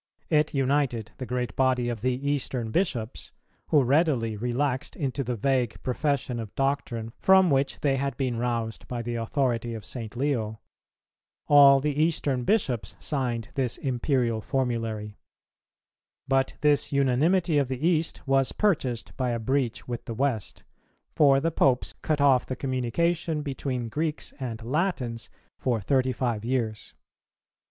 [0.31, 3.31] It united the great body of the Eastern Bishops,
[3.67, 8.87] who readily relaxed into the vague profession of doctrine from which they had been roused
[8.87, 10.15] by the authority of St.
[10.15, 10.59] Leo.
[11.47, 15.19] All the Eastern Bishops signed this Imperial formulary.
[16.27, 20.63] But this unanimity of the East was purchased by a breach with the West;
[21.11, 25.29] for the Popes cut off the communication between Greeks and Latins
[25.59, 26.95] for thirty five years.